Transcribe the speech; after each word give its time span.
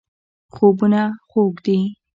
خوبونه 0.55 1.01
خوږ 1.29 1.53
دي. 1.65 1.77